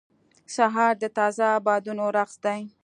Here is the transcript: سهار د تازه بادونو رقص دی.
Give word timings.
سهار 0.55 0.93
د 1.01 1.05
تازه 1.17 1.47
بادونو 1.65 2.05
رقص 2.17 2.35
دی. 2.45 2.61